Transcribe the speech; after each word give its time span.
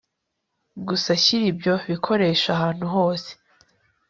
Gusa 0.87 1.11
shyira 1.23 1.45
ibyo 1.51 1.73
bikoresho 1.89 2.47
ahantu 2.57 2.85
hose 2.95 3.29